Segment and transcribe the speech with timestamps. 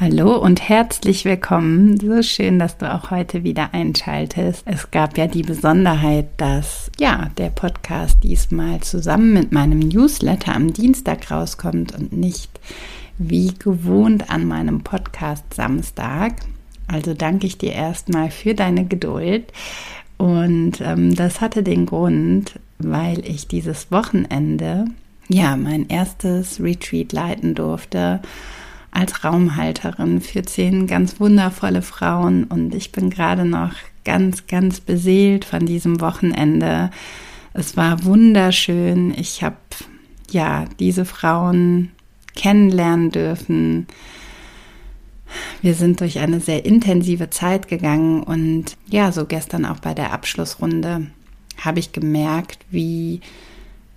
[0.00, 1.98] Hallo und herzlich willkommen.
[1.98, 4.62] So schön, dass du auch heute wieder einschaltest.
[4.64, 10.72] Es gab ja die Besonderheit, dass ja, der Podcast diesmal zusammen mit meinem Newsletter am
[10.72, 12.60] Dienstag rauskommt und nicht
[13.18, 16.34] wie gewohnt an meinem Podcast Samstag.
[16.86, 19.52] Also danke ich dir erstmal für deine Geduld.
[20.16, 24.84] Und ähm, das hatte den Grund, weil ich dieses Wochenende
[25.28, 28.20] ja mein erstes Retreat leiten durfte
[28.98, 33.72] als Raumhalterin für zehn ganz wundervolle Frauen und ich bin gerade noch
[34.04, 36.90] ganz, ganz beseelt von diesem Wochenende.
[37.54, 39.14] Es war wunderschön.
[39.16, 39.56] Ich habe
[40.30, 41.92] ja diese Frauen
[42.34, 43.86] kennenlernen dürfen.
[45.62, 50.12] Wir sind durch eine sehr intensive Zeit gegangen und ja, so gestern auch bei der
[50.12, 51.06] Abschlussrunde
[51.56, 53.20] habe ich gemerkt, wie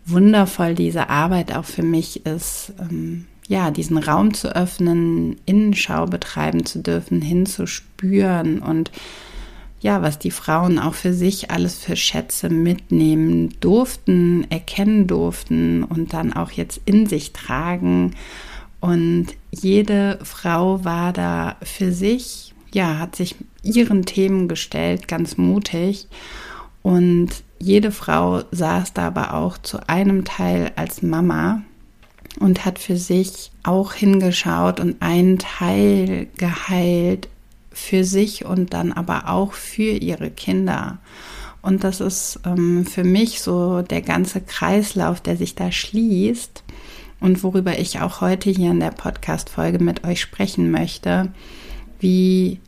[0.06, 6.66] wundervoll diese Arbeit auch für mich ist, ähm, ja, diesen Raum zu öffnen, Innenschau betreiben
[6.66, 8.92] zu dürfen, hinzuspüren und
[9.82, 16.14] ja, was die Frauen auch für sich alles für Schätze mitnehmen durften, erkennen durften und
[16.14, 18.16] dann auch jetzt in sich tragen.
[18.80, 26.08] Und jede Frau war da für sich, ja, hat sich ihren Themen gestellt, ganz mutig.
[26.84, 31.64] Und jede Frau saß da aber auch zu einem Teil als Mama
[32.40, 37.28] und hat für sich auch hingeschaut und einen Teil geheilt
[37.72, 41.00] für sich und dann aber auch für ihre Kinder.
[41.62, 46.64] Und das ist ähm, für mich so der ganze Kreislauf, der sich da schließt
[47.20, 51.32] und worüber ich auch heute hier in der Podcast-Folge mit euch sprechen möchte,
[52.00, 52.60] wie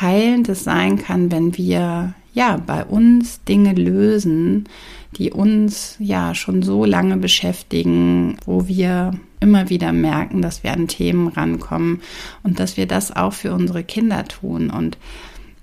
[0.00, 4.68] heilend es sein kann, wenn wir ja bei uns Dinge lösen,
[5.16, 10.88] die uns ja schon so lange beschäftigen, wo wir immer wieder merken, dass wir an
[10.88, 12.00] Themen rankommen
[12.42, 14.70] und dass wir das auch für unsere Kinder tun.
[14.70, 14.96] Und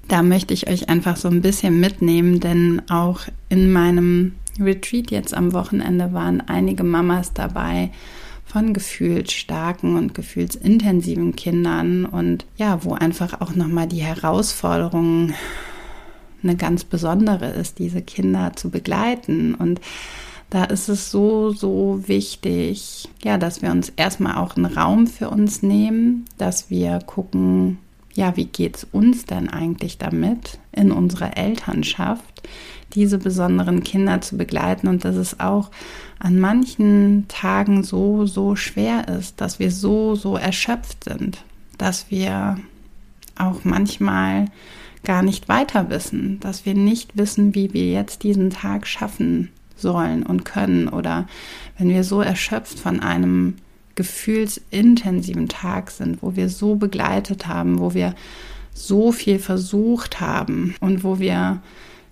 [0.07, 5.33] da möchte ich euch einfach so ein bisschen mitnehmen, denn auch in meinem Retreat jetzt
[5.33, 7.91] am Wochenende waren einige Mamas dabei
[8.45, 15.35] von gefühlsstarken und gefühlsintensiven Kindern und ja, wo einfach auch nochmal die Herausforderungen
[16.43, 19.53] eine ganz besondere ist, diese Kinder zu begleiten.
[19.55, 19.81] Und
[20.49, 25.29] da ist es so, so wichtig, ja, dass wir uns erstmal auch einen Raum für
[25.29, 27.77] uns nehmen, dass wir gucken,
[28.13, 32.49] ja, wie geht's uns denn eigentlich damit in unserer Elternschaft,
[32.93, 35.69] diese besonderen Kinder zu begleiten und dass es auch
[36.17, 41.43] an manchen Tagen so, so schwer ist, dass wir so, so erschöpft sind,
[41.77, 42.57] dass wir
[43.37, 44.45] auch manchmal
[45.03, 50.23] gar nicht weiter wissen, dass wir nicht wissen, wie wir jetzt diesen Tag schaffen sollen
[50.23, 50.87] und können.
[50.87, 51.27] Oder
[51.77, 53.55] wenn wir so erschöpft von einem
[53.95, 58.15] gefühlsintensiven Tag sind, wo wir so begleitet haben, wo wir
[58.73, 61.61] so viel versucht haben und wo wir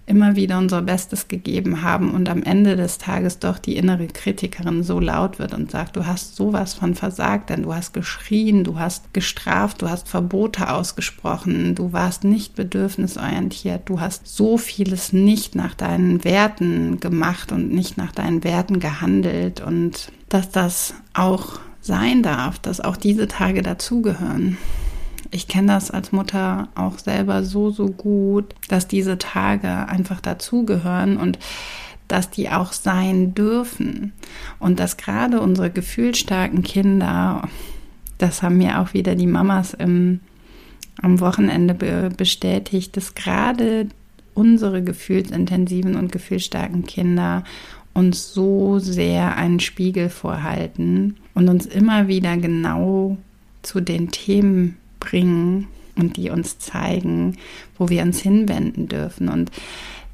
[0.08, 4.82] immer wieder unser Bestes gegeben haben und am Ende des Tages doch die innere Kritikerin
[4.82, 8.80] so laut wird und sagt, du hast sowas von versagt, denn du hast geschrien, du
[8.80, 15.56] hast gestraft, du hast Verbote ausgesprochen, du warst nicht bedürfnisorientiert, du hast so vieles nicht
[15.56, 22.24] nach deinen Werten gemacht und nicht nach deinen Werten gehandelt und dass das auch sein
[22.24, 24.58] darf, dass auch diese Tage dazugehören
[25.32, 31.18] ich kenne das als Mutter auch selber so, so gut, dass diese Tage einfach dazugehören
[31.18, 31.40] und
[32.08, 34.14] dass die auch sein dürfen.
[34.60, 37.48] Und dass gerade unsere gefühlsstarken Kinder,
[38.18, 40.22] das haben mir auch wieder die Mamas im,
[41.02, 43.88] am Wochenende be bestätigt, dass gerade
[44.34, 47.44] unsere gefühlsintensiven und gefühlsstarken Kinder
[47.94, 53.18] uns so sehr einen Spiegel vorhalten und uns immer wieder genau
[53.64, 57.38] zu den Themen bringen und die uns zeigen,
[57.78, 59.30] wo wir uns hinwenden dürfen.
[59.30, 59.52] Und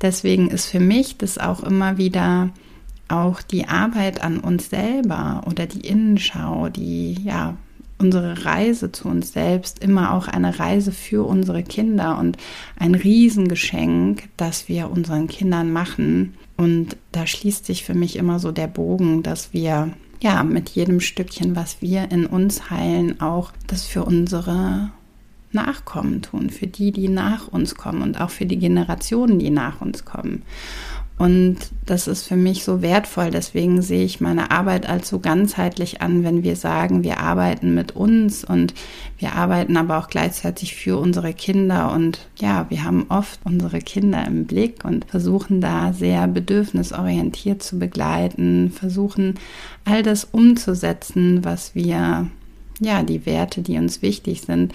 [0.01, 2.49] deswegen ist für mich das auch immer wieder
[3.09, 7.55] auch die Arbeit an uns selber oder die Innenschau, die ja
[7.99, 12.37] unsere Reise zu uns selbst immer auch eine Reise für unsere Kinder und
[12.77, 16.33] ein Riesengeschenk, das wir unseren Kindern machen.
[16.57, 19.93] Und da schließt sich für mich immer so der Bogen, dass wir
[20.23, 24.91] ja, mit jedem Stückchen, was wir in uns heilen, auch das für unsere
[25.51, 29.81] Nachkommen tun, für die, die nach uns kommen und auch für die Generationen, die nach
[29.81, 30.43] uns kommen.
[31.23, 31.55] Und
[31.85, 33.31] das ist für mich so wertvoll.
[33.31, 37.95] Deswegen sehe ich meine Arbeit als so ganzheitlich an, wenn wir sagen, wir arbeiten mit
[37.95, 38.73] uns und
[39.17, 41.93] wir arbeiten aber auch gleichzeitig für unsere Kinder.
[41.93, 47.79] Und ja, wir haben oft unsere Kinder im Blick und versuchen da sehr bedürfnisorientiert zu
[47.79, 49.35] begleiten, versuchen
[49.85, 52.27] all das umzusetzen, was wir,
[52.81, 54.73] ja, die Werte, die uns wichtig sind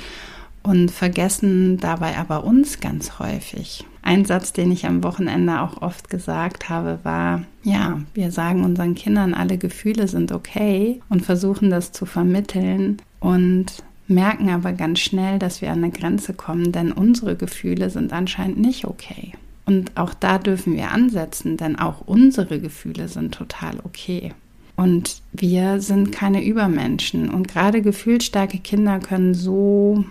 [0.63, 3.85] und vergessen dabei aber uns ganz häufig.
[4.03, 8.95] Ein Satz, den ich am Wochenende auch oft gesagt habe, war, ja, wir sagen unseren
[8.95, 13.67] Kindern, alle Gefühle sind okay und versuchen das zu vermitteln und
[14.07, 18.59] merken aber ganz schnell, dass wir an eine Grenze kommen, denn unsere Gefühle sind anscheinend
[18.59, 19.33] nicht okay.
[19.67, 24.33] Und auch da dürfen wir ansetzen, denn auch unsere Gefühle sind total okay.
[24.77, 27.29] Und wir sind keine Übermenschen.
[27.29, 30.05] Und gerade gefühlsstarke Kinder können so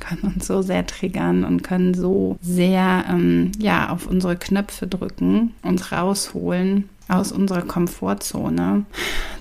[0.00, 5.54] können uns so sehr triggern und können so sehr ähm, ja, auf unsere Knöpfe drücken,
[5.62, 8.84] uns rausholen aus unserer Komfortzone,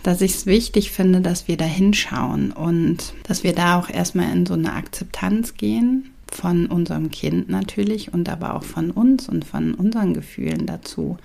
[0.01, 4.31] dass ich es wichtig finde, dass wir da hinschauen und dass wir da auch erstmal
[4.31, 9.45] in so eine Akzeptanz gehen von unserem Kind natürlich und aber auch von uns und
[9.45, 11.17] von unseren Gefühlen dazu.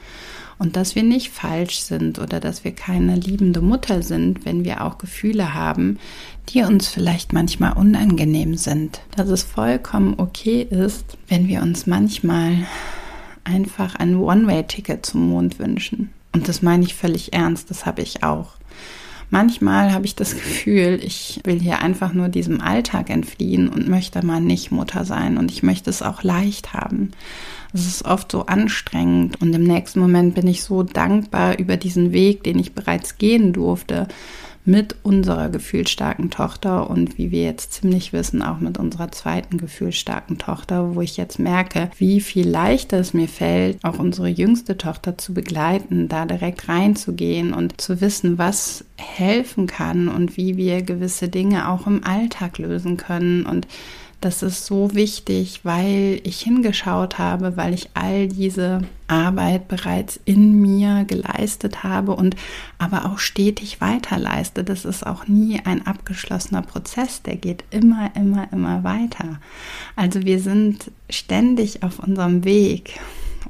[0.58, 4.84] Und dass wir nicht falsch sind oder dass wir keine liebende Mutter sind, wenn wir
[4.84, 5.98] auch Gefühle haben,
[6.50, 9.00] die uns vielleicht manchmal unangenehm sind.
[9.16, 12.66] Dass es vollkommen okay ist, wenn wir uns manchmal
[13.42, 16.12] einfach ein One-Way-Ticket zum Mond wünschen.
[16.32, 18.52] Und das meine ich völlig ernst, das habe ich auch.
[19.30, 24.24] Manchmal habe ich das Gefühl, ich will hier einfach nur diesem Alltag entfliehen und möchte
[24.24, 27.10] mal nicht Mutter sein und ich möchte es auch leicht haben.
[27.72, 32.12] Es ist oft so anstrengend und im nächsten Moment bin ich so dankbar über diesen
[32.12, 34.06] Weg, den ich bereits gehen durfte
[34.64, 40.38] mit unserer gefühlsstarken Tochter und wie wir jetzt ziemlich wissen, auch mit unserer zweiten gefühlsstarken
[40.38, 45.18] Tochter, wo ich jetzt merke, wie viel leichter es mir fällt, auch unsere jüngste Tochter
[45.18, 51.28] zu begleiten, da direkt reinzugehen und zu wissen, was helfen kann und wie wir gewisse
[51.28, 53.66] Dinge auch im Alltag lösen können und
[54.24, 60.62] das ist so wichtig, weil ich hingeschaut habe, weil ich all diese Arbeit bereits in
[60.62, 62.34] mir geleistet habe und
[62.78, 64.64] aber auch stetig weiter leiste.
[64.64, 69.40] Das ist auch nie ein abgeschlossener Prozess, der geht immer, immer, immer weiter.
[69.94, 72.98] Also wir sind ständig auf unserem Weg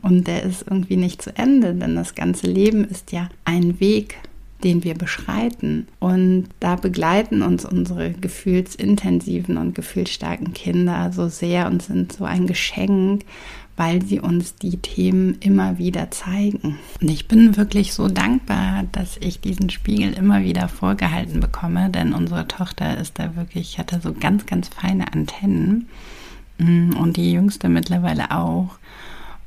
[0.02, 4.16] und der ist irgendwie nicht zu Ende, denn das ganze Leben ist ja ein Weg
[4.64, 5.87] den wir beschreiten.
[6.00, 12.46] Und da begleiten uns unsere gefühlsintensiven und gefühlsstarken Kinder so sehr und sind so ein
[12.46, 13.25] Geschenk,
[13.76, 16.78] weil sie uns die Themen immer wieder zeigen.
[17.00, 22.14] Und ich bin wirklich so dankbar, dass ich diesen Spiegel immer wieder vorgehalten bekomme, denn
[22.14, 25.88] unsere Tochter ist da wirklich, hat da so ganz, ganz feine Antennen
[26.58, 28.78] mm, und die jüngste mittlerweile auch.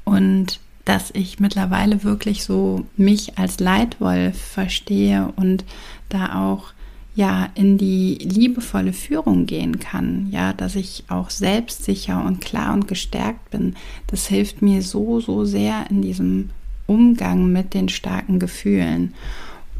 [0.04, 5.66] Und dass ich mittlerweile wirklich so mich als Leitwolf verstehe und
[6.08, 6.72] da auch
[7.14, 12.88] ja in die liebevolle Führung gehen kann, ja, dass ich auch selbstsicher und klar und
[12.88, 13.76] gestärkt bin.
[14.08, 16.52] Das hilft mir so so sehr in diesem
[16.86, 19.14] Umgang mit den starken Gefühlen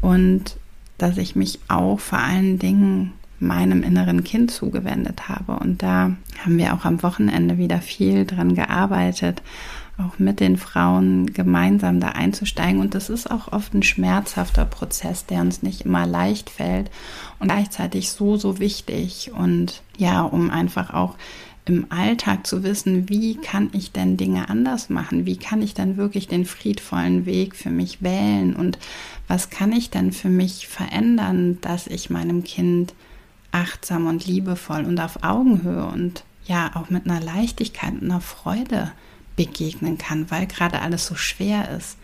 [0.02, 0.56] und
[0.98, 6.58] dass ich mich auch vor allen Dingen meinem inneren Kind zugewendet habe und da haben
[6.58, 9.40] wir auch am Wochenende wieder viel dran gearbeitet
[9.98, 12.80] auch mit den Frauen gemeinsam da einzusteigen.
[12.80, 16.90] Und das ist auch oft ein schmerzhafter Prozess, der uns nicht immer leicht fällt
[17.38, 19.32] und gleichzeitig so, so wichtig.
[19.32, 21.16] Und ja, um einfach auch
[21.64, 25.26] im Alltag zu wissen, wie kann ich denn Dinge anders machen?
[25.26, 28.56] Wie kann ich dann wirklich den friedvollen Weg für mich wählen?
[28.56, 28.78] Und
[29.26, 32.94] was kann ich denn für mich verändern, dass ich meinem Kind
[33.50, 38.92] achtsam und liebevoll und auf Augenhöhe und ja auch mit einer Leichtigkeit und einer Freude
[39.38, 41.96] begegnen kann, weil gerade alles so schwer ist.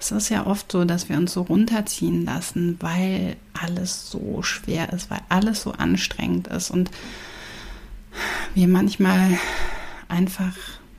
[0.00, 4.92] Es ist ja oft so, dass wir uns so runterziehen lassen, weil alles so schwer
[4.92, 6.90] ist, weil alles so anstrengend ist und
[8.54, 9.38] wir manchmal
[10.08, 10.56] einfach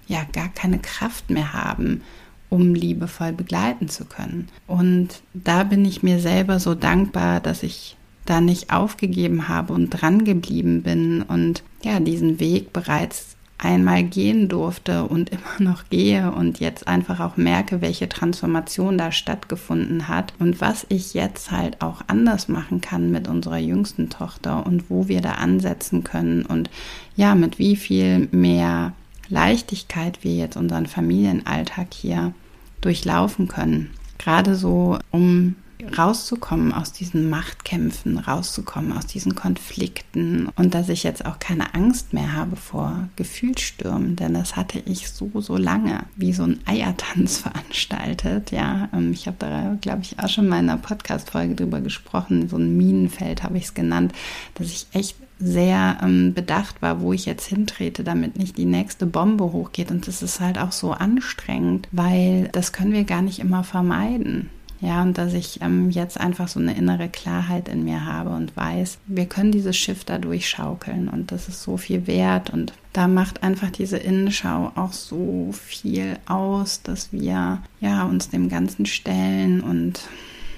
[0.08, 2.04] ja gar keine Kraft mehr haben,
[2.50, 4.48] um liebevoll begleiten zu können.
[4.68, 9.90] Und da bin ich mir selber so dankbar, dass ich da nicht aufgegeben habe und
[9.90, 13.31] dran geblieben bin und ja, diesen Weg bereits
[13.62, 19.12] einmal gehen durfte und immer noch gehe und jetzt einfach auch merke, welche Transformation da
[19.12, 24.66] stattgefunden hat und was ich jetzt halt auch anders machen kann mit unserer jüngsten Tochter
[24.66, 26.70] und wo wir da ansetzen können und
[27.16, 28.94] ja, mit wie viel mehr
[29.30, 32.34] Leichtigkeit wir jetzt unseren Familienalltag hier
[32.82, 33.92] durchlaufen können.
[34.18, 35.56] Gerade so, um
[35.98, 42.14] rauszukommen aus diesen Machtkämpfen, rauszukommen aus diesen Konflikten und dass ich jetzt auch keine Angst
[42.14, 47.38] mehr habe vor Gefühlsstürmen, denn das hatte ich so, so lange, wie so ein Eiertanz
[47.40, 48.52] veranstaltet.
[48.52, 52.50] Ja, ähm, ich habe da, glaube ich, auch schon mal in einer Podcast-Folge drüber gesprochen,
[52.50, 54.14] so ein Minenfeld habe ich es genannt,
[54.56, 59.06] dass ich echt sehr ähm, bedacht war, wo ich jetzt hintrete, damit nicht die nächste
[59.06, 59.92] Bombe hochgeht.
[59.92, 64.50] Und das ist halt auch so anstrengend, weil das können wir gar nicht immer vermeiden.
[64.82, 68.58] Ja, und dass ich ähm, jetzt einfach so eine innere Klarheit in mir habe und
[68.58, 72.50] weiß, wir können dieses Schiff da durchschaukeln und das ist so viel wert.
[72.50, 78.50] Und da macht einfach diese Innenschau auch so viel aus, dass wir ja uns dem
[78.50, 80.02] Ganzen stellen und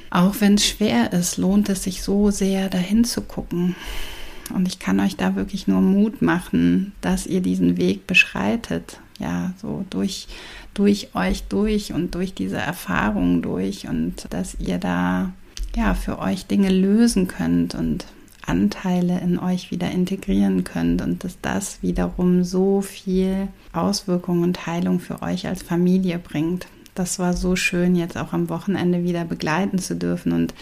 [0.09, 3.75] auch wenn es schwer ist, lohnt es sich so sehr dahin zu gucken.
[4.53, 8.99] Und ich kann euch da wirklich nur Mut machen, dass ihr diesen Weg beschreitet.
[9.19, 10.27] Ja, so durch
[10.73, 15.31] durch euch durch und durch diese Erfahrungen durch und dass ihr da
[15.75, 18.05] ja für euch Dinge lösen könnt und
[18.45, 24.99] Anteile in euch wieder integrieren könnt und dass das wiederum so viel Auswirkungen und Heilung
[24.99, 26.67] für euch als Familie bringt.
[26.95, 30.53] Das war so schön, jetzt auch am Wochenende wieder begleiten zu dürfen und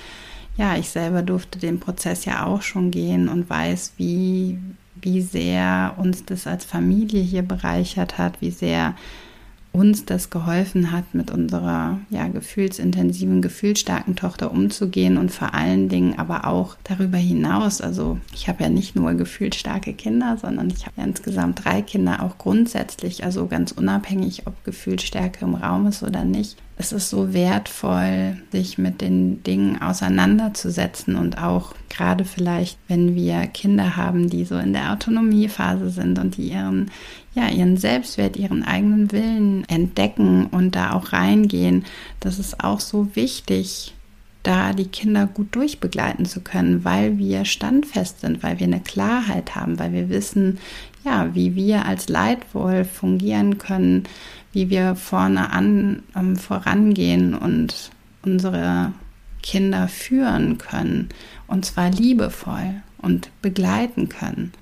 [0.57, 4.59] ja, ich selber durfte den Prozess ja auch schon gehen und weiß, wie,
[5.01, 8.95] wie sehr uns das als Familie hier bereichert hat, wie sehr
[9.73, 16.19] uns das geholfen hat, mit unserer ja, gefühlsintensiven, gefühlsstarken Tochter umzugehen und vor allen Dingen
[16.19, 17.79] aber auch darüber hinaus.
[17.79, 22.21] Also ich habe ja nicht nur gefühlsstarke Kinder, sondern ich habe ja insgesamt drei Kinder
[22.21, 26.57] auch grundsätzlich, also ganz unabhängig, ob Gefühlsstärke im Raum ist oder nicht.
[26.81, 33.45] Es ist so wertvoll, sich mit den Dingen auseinanderzusetzen und auch gerade vielleicht, wenn wir
[33.45, 36.89] Kinder haben, die so in der Autonomiephase sind und die ihren
[37.35, 41.85] ja, ihren Selbstwert, ihren eigenen Willen entdecken und da auch reingehen.
[42.19, 43.93] Das ist auch so wichtig,
[44.41, 49.53] da die Kinder gut durchbegleiten zu können, weil wir standfest sind, weil wir eine Klarheit
[49.53, 50.57] haben, weil wir wissen,
[51.03, 54.03] ja, wie wir als Leitwolf fungieren können,
[54.53, 57.91] wie wir vorne an ähm, vorangehen und
[58.23, 58.93] unsere
[59.41, 61.09] Kinder führen können
[61.47, 64.53] und zwar liebevoll und begleiten können.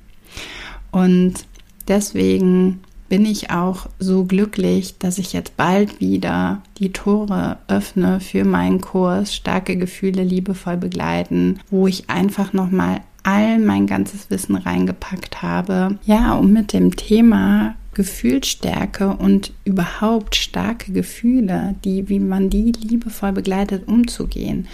[0.91, 1.46] Und
[1.88, 2.79] deswegen
[3.10, 8.81] bin ich auch so glücklich, dass ich jetzt bald wieder die Tore öffne für meinen
[8.81, 15.41] Kurs Starke Gefühle liebevoll begleiten, wo ich einfach noch mal all mein ganzes Wissen reingepackt
[15.41, 15.97] habe.
[16.05, 23.33] Ja, um mit dem Thema Gefühlsstärke und überhaupt starke Gefühle, die, wie man die liebevoll
[23.33, 24.67] begleitet, umzugehen.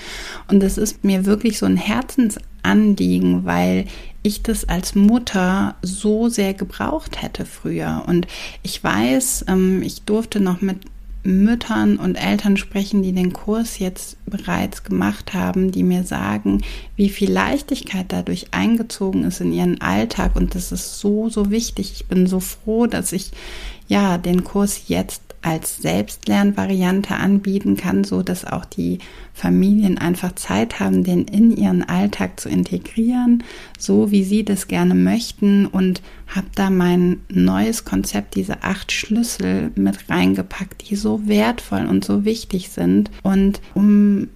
[0.48, 3.86] Und das ist mir wirklich so ein Herzensanliegen, weil
[4.22, 8.04] ich das als Mutter so sehr gebraucht hätte früher.
[8.06, 8.28] Und
[8.64, 10.80] ich weiß, ähm, ich durfte noch mit
[11.26, 16.62] Müttern und Eltern sprechen, die den Kurs jetzt bereits gemacht haben, die mir sagen,
[16.96, 20.36] wie viel Leichtigkeit dadurch eingezogen ist in ihren Alltag.
[20.36, 21.94] Und das ist so, so wichtig.
[21.96, 23.32] Ich bin so froh, dass ich
[23.88, 28.98] ja den Kurs jetzt als Selbstlernvariante anbieten kann, so dass auch die
[29.32, 33.44] Familien einfach Zeit haben, den in ihren Alltag zu integrieren,
[33.78, 39.72] so wie sie das gerne möchten und habe da mein neues Konzept, diese acht Schlüssel
[39.76, 43.12] mit reingepackt, die so wertvoll und so wichtig sind.
[43.22, 44.30] Und um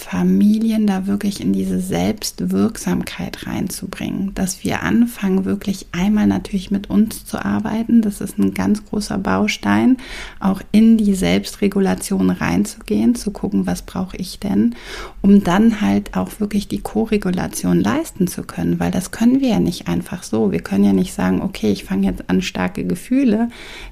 [0.00, 7.24] Familien da wirklich in diese Selbstwirksamkeit reinzubringen, dass wir anfangen, wirklich einmal natürlich mit uns
[7.24, 8.02] zu arbeiten.
[8.02, 9.96] Das ist ein ganz großer Baustein,
[10.40, 14.74] auch in die Selbstregulation reinzugehen, zu gucken, was brauche ich denn,
[15.22, 19.60] um dann halt auch wirklich die Koregulation leisten zu können, weil das können wir ja
[19.60, 20.52] nicht einfach so.
[20.52, 23.48] Wir können ja nicht sagen, okay, ich fange jetzt an, starke Gefühle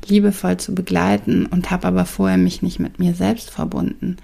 [0.07, 4.17] liebevoll zu begleiten und habe aber vorher mich nicht mit mir selbst verbunden.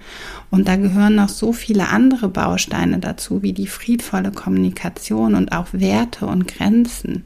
[0.51, 5.51] Und da gehören noch so viele viele andere Bausteine dazu, wie die friedvolle Kommunikation und
[5.51, 7.23] auch Werte und Grenzen.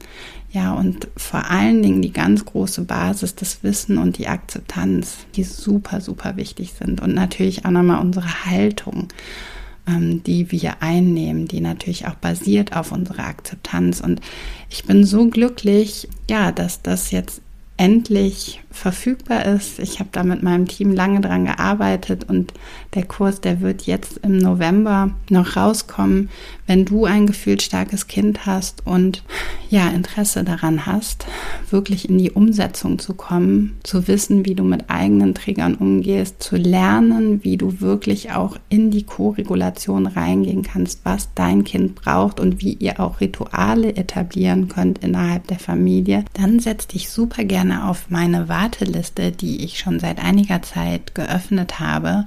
[0.52, 5.44] Ja, und vor allen Dingen die ganz große Basis, das Wissen und die Akzeptanz, die
[5.44, 7.00] super, super wichtig sind.
[7.00, 9.08] Und natürlich auch nochmal unsere Haltung,
[9.88, 14.02] ähm, die wir einnehmen, die natürlich auch basiert auf unserer Akzeptanz.
[14.02, 14.20] Und
[14.68, 17.40] ich bin so glücklich, ja, dass das jetzt
[17.78, 19.78] endlich verfügbar ist.
[19.78, 22.52] Ich habe da mit meinem Team lange dran gearbeitet und
[22.94, 26.28] der Kurs, der wird jetzt im November noch rauskommen.
[26.66, 29.22] Wenn du ein gefühlsstarkes Kind hast und
[29.70, 31.26] ja, Interesse daran hast,
[31.70, 36.56] wirklich in die Umsetzung zu kommen, zu wissen, wie du mit eigenen Triggern umgehst, zu
[36.56, 42.60] lernen, wie du wirklich auch in die Co-Regulation reingehen kannst, was dein Kind braucht und
[42.60, 48.10] wie ihr auch Rituale etablieren könnt innerhalb der Familie, dann setz dich super gerne auf
[48.10, 52.24] meine Wahl Warteliste, die ich schon seit einiger Zeit geöffnet habe.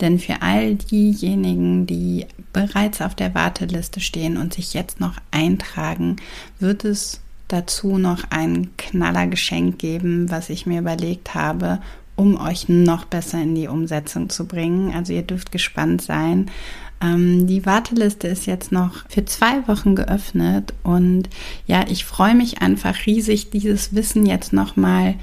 [0.00, 6.16] Denn für all diejenigen, die bereits auf der Warteliste stehen und sich jetzt noch eintragen,
[6.60, 11.80] wird es dazu noch ein Knallergeschenk geben, was ich mir überlegt habe,
[12.16, 14.92] um euch noch besser in die Umsetzung zu bringen.
[14.94, 16.50] Also ihr dürft gespannt sein.
[17.00, 21.30] Ähm, die Warteliste ist jetzt noch für zwei Wochen geöffnet und
[21.66, 25.14] ja, ich freue mich einfach riesig, dieses Wissen jetzt nochmal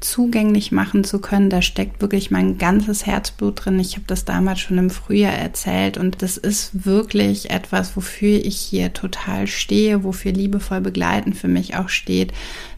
[0.00, 1.50] zugänglich machen zu können.
[1.50, 3.80] Da steckt wirklich mein ganzes Herzblut drin.
[3.80, 8.56] Ich habe das damals schon im Frühjahr erzählt und das ist wirklich etwas, wofür ich
[8.56, 12.32] hier total stehe, wofür liebevoll begleiten für mich auch steht,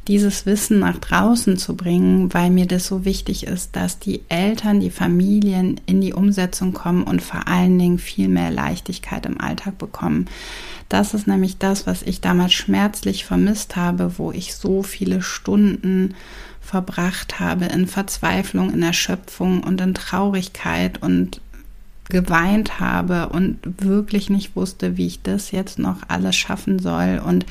[0.09, 4.81] dieses Wissen nach draußen zu bringen, weil mir das so wichtig ist, dass die Eltern,
[4.81, 9.77] die Familien in die Umsetzung kommen und vor allen Dingen viel mehr Leichtigkeit im Alltag
[9.79, 10.27] bekommen.
[10.89, 16.15] Das ist nämlich das, was ich damals schmerzlich vermisst habe, wo ich so viele Stunden
[16.71, 21.41] verbracht habe in Verzweiflung, in Erschöpfung und in Traurigkeit und
[22.09, 27.45] geweint habe und wirklich nicht wusste, wie ich das jetzt noch alles schaffen soll und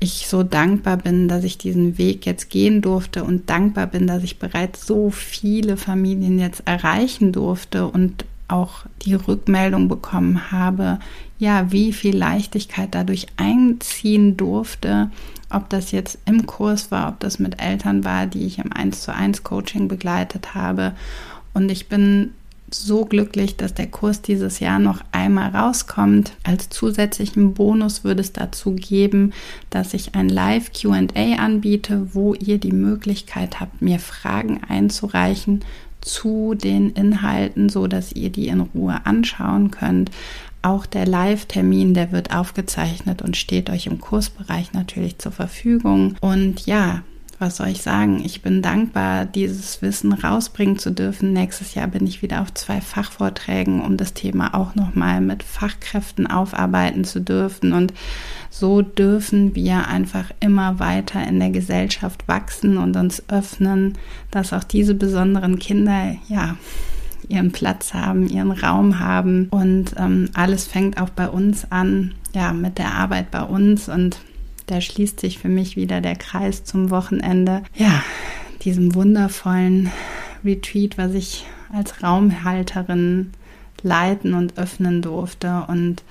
[0.00, 4.22] ich so dankbar bin, dass ich diesen Weg jetzt gehen durfte und dankbar bin, dass
[4.22, 10.98] ich bereits so viele Familien jetzt erreichen durfte und auch die Rückmeldung bekommen habe,
[11.38, 15.10] ja, wie viel Leichtigkeit dadurch einziehen durfte
[15.52, 19.02] ob das jetzt im Kurs war, ob das mit Eltern war, die ich im 1
[19.02, 20.92] zu 1 Coaching begleitet habe.
[21.54, 22.32] Und ich bin
[22.70, 26.32] so glücklich, dass der Kurs dieses Jahr noch einmal rauskommt.
[26.42, 29.34] Als zusätzlichen Bonus würde es dazu geben,
[29.68, 31.04] dass ich ein Live QA
[31.36, 35.62] anbiete, wo ihr die Möglichkeit habt, mir Fragen einzureichen
[36.02, 40.10] zu den Inhalten, so dass ihr die in Ruhe anschauen könnt.
[40.60, 46.14] Auch der Live-Termin, der wird aufgezeichnet und steht euch im Kursbereich natürlich zur Verfügung.
[46.20, 47.02] Und ja,
[47.42, 48.22] was soll ich sagen?
[48.24, 51.32] Ich bin dankbar, dieses Wissen rausbringen zu dürfen.
[51.32, 56.28] Nächstes Jahr bin ich wieder auf zwei Fachvorträgen, um das Thema auch nochmal mit Fachkräften
[56.28, 57.72] aufarbeiten zu dürfen.
[57.72, 57.92] Und
[58.48, 63.98] so dürfen wir einfach immer weiter in der Gesellschaft wachsen und uns öffnen,
[64.30, 66.56] dass auch diese besonderen Kinder, ja,
[67.28, 69.48] ihren Platz haben, ihren Raum haben.
[69.50, 73.88] Und ähm, alles fängt auch bei uns an, ja, mit der Arbeit bei uns.
[73.88, 74.20] Und
[74.66, 77.62] da schließt sich für mich wieder der Kreis zum Wochenende.
[77.74, 78.02] Ja,
[78.62, 79.90] diesem wundervollen
[80.44, 83.32] Retreat, was ich als Raumhalterin
[83.82, 85.64] leiten und öffnen durfte.
[85.68, 86.02] Und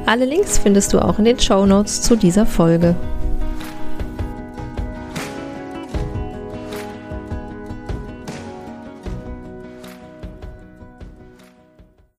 [0.07, 2.97] Alle Links findest du auch in den Show Notes zu dieser Folge.